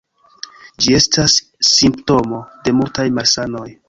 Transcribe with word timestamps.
Ĝi 0.85 0.95
estas 0.99 1.35
simptomo 1.73 2.39
de 2.69 2.73
multaj 2.79 3.07
malsanoj. 3.19 3.67